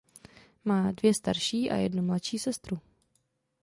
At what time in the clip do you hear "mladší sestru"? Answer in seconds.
2.03-2.79